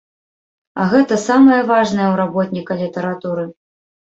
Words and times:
А 0.83 0.87
гэта 0.93 1.19
самае 1.27 1.59
важнае 1.73 2.07
ў 2.09 2.15
работніка 2.23 2.79
літаратуры. 2.83 3.43